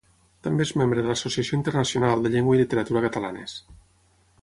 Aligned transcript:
També 0.45 0.65
és 0.67 0.71
membre 0.81 1.03
de 1.03 1.11
l'Associació 1.11 1.59
Internacional 1.59 2.25
de 2.25 2.35
Llengua 2.37 2.59
i 2.59 2.63
Literatura 2.65 3.07
Catalanes. 3.09 3.59